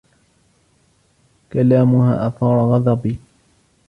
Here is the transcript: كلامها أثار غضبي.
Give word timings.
كلامها 1.53 2.27
أثار 2.27 2.59
غضبي. 2.75 3.19